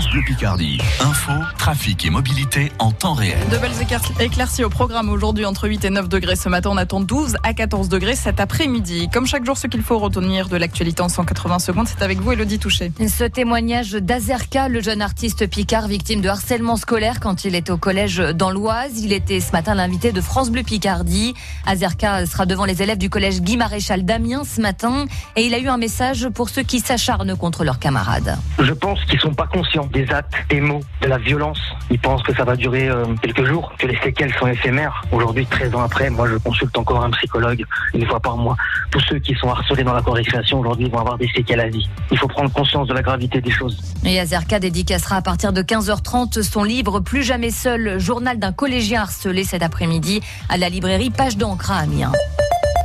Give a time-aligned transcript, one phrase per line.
[0.00, 0.78] France Bleu Picardie.
[1.00, 3.36] Info, trafic et mobilité en temps réel.
[3.52, 3.70] De belles
[4.18, 6.36] éclaircies au programme aujourd'hui entre 8 et 9 degrés.
[6.36, 9.10] Ce matin, on attend 12 à 14 degrés cet après-midi.
[9.12, 12.32] Comme chaque jour, ce qu'il faut retenir de l'actualité en 180 secondes, c'est avec vous,
[12.32, 12.92] Elodie Touché.
[13.06, 17.76] Ce témoignage d'Azerka, le jeune artiste Picard, victime de harcèlement scolaire quand il était au
[17.76, 19.02] collège dans l'Oise.
[19.02, 21.34] Il était ce matin l'invité de France Bleu Picardie.
[21.66, 25.04] Azerka sera devant les élèves du collège Guy Maréchal d'Amiens ce matin
[25.36, 28.38] et il a eu un message pour ceux qui s'acharnent contre leurs camarades.
[28.58, 31.58] Je pense qu'ils sont pas conscients des actes, des mots, de la violence.
[31.90, 35.02] Ils pensent que ça va durer euh, quelques jours, que les séquelles sont éphémères.
[35.12, 38.56] Aujourd'hui, 13 ans après, moi je consulte encore un psychologue une fois par mois.
[38.90, 41.88] Tous ceux qui sont harcelés dans la récréation aujourd'hui vont avoir des séquelles à vie.
[42.10, 43.80] Il faut prendre conscience de la gravité des choses.
[44.04, 49.02] Et Azerka dédicacera à partir de 15h30 son livre Plus jamais seul, journal d'un collégien
[49.02, 52.12] harcelé cet après-midi à la librairie Page d'encre à Amiens.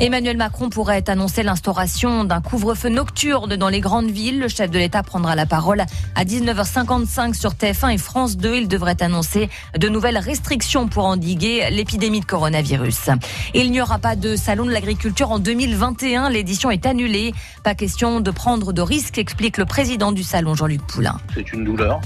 [0.00, 4.38] Emmanuel Macron pourrait annoncer l'instauration d'un couvre-feu nocturne dans les grandes villes.
[4.38, 5.82] Le chef de l'État prendra la parole
[6.14, 8.54] à 19h55 sur TF1 et France 2.
[8.54, 13.10] Il devrait annoncer de nouvelles restrictions pour endiguer l'épidémie de coronavirus.
[13.54, 16.30] Il n'y aura pas de salon de l'agriculture en 2021.
[16.30, 17.34] L'édition est annulée.
[17.64, 21.18] Pas question de prendre de risques, explique le président du salon, Jean-Luc Poulain.
[21.34, 22.00] C'est une douleur,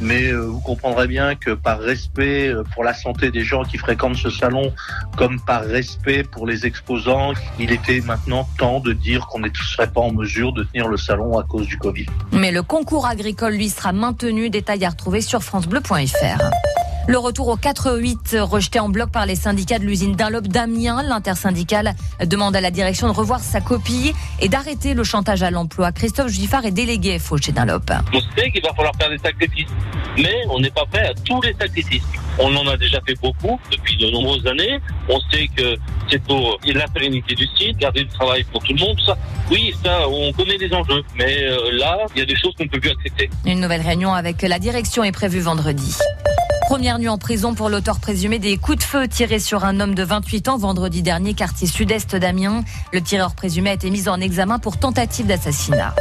[0.00, 3.78] mais euh, vous comprendrez bien que par respect euh, pour la santé des gens qui
[3.78, 4.72] fréquentent ce salon,
[5.16, 7.27] comme par respect pour les exposants,
[7.58, 10.96] il était maintenant temps de dire qu'on ne serait pas en mesure de tenir le
[10.96, 12.06] salon à cause du Covid.
[12.32, 14.50] Mais le concours agricole, lui, sera maintenu.
[14.50, 16.42] Détail à retrouver sur francebleu.fr.
[17.08, 21.02] Le retour au 4-8 rejeté en bloc par les syndicats de l'usine Dunlop d'Amiens.
[21.02, 21.94] L'intersyndicale
[22.26, 25.90] demande à la direction de revoir sa copie et d'arrêter le chantage à l'emploi.
[25.90, 27.90] Christophe Giffard est délégué FO chez Dunlop.
[28.12, 29.70] On sait qu'il va falloir faire des sacrifices,
[30.18, 32.02] mais on n'est pas prêt à tous les sacrifices.
[32.38, 34.78] On en a déjà fait beaucoup depuis de nombreuses années.
[35.08, 35.76] On sait que
[36.10, 38.98] c'est pour la pérennité du site, garder du travail pour tout le monde.
[39.50, 41.02] Oui, ça, on connaît les enjeux.
[41.16, 43.30] Mais euh, là, il y a des choses qu'on ne peut plus accepter.
[43.44, 45.96] Une nouvelle réunion avec la direction est prévue vendredi.
[46.68, 49.94] Première nuit en prison pour l'auteur présumé des coups de feu tirés sur un homme
[49.94, 52.62] de 28 ans vendredi dernier, quartier sud-est d'Amiens.
[52.92, 55.94] Le tireur présumé a été mis en examen pour tentative d'assassinat.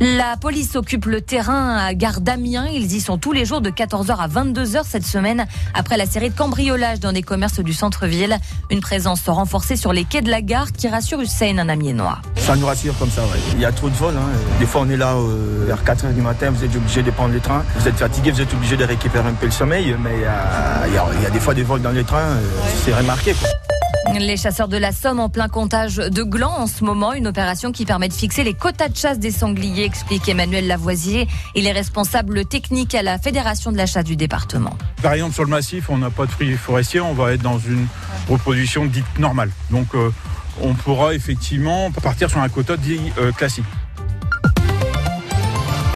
[0.00, 2.66] La police occupe le terrain à Gare d'Amiens.
[2.66, 6.28] Ils y sont tous les jours de 14h à 22h cette semaine après la série
[6.28, 8.36] de cambriolages dans des commerces du centre-ville.
[8.70, 12.18] Une présence renforcée sur les quais de la gare qui rassure Hussein, un amiénois.
[12.36, 13.22] Ça nous rassure comme ça,
[13.54, 14.16] Il y a trop de vols.
[14.18, 14.28] Hein.
[14.60, 17.32] Des fois, on est là euh, vers 4h du matin, vous êtes obligé de prendre
[17.32, 17.64] le train.
[17.78, 19.96] Vous êtes fatigué, vous êtes obligé de récupérer un peu le sommeil.
[20.04, 22.42] Mais il y, a, des fois des vols dans les trains, euh,
[22.84, 23.34] c'est remarqué.
[24.14, 27.72] Les chasseurs de la Somme en plein comptage de glands en ce moment, une opération
[27.72, 31.28] qui permet de fixer les quotas de chasse des sangliers, explique Emmanuel Lavoisier.
[31.54, 34.76] Il est responsable technique à la Fédération de la chasse du département.
[35.02, 37.58] Par exemple, sur le massif, on n'a pas de fruits forestiers, on va être dans
[37.58, 37.86] une
[38.28, 39.50] reproduction dite normale.
[39.70, 40.10] Donc, euh,
[40.62, 43.66] on pourra effectivement partir sur un quota dit euh, classique.